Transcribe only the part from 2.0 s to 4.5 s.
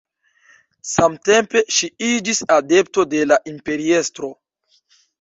iĝis adepto de la imperiestro.